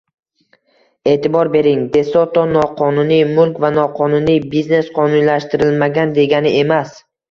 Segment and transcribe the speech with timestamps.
[1.11, 7.03] E'tibor bering, De Soto noqonuniy mulk va noqonuniy biznes qonuniylashtirilmagan degani emas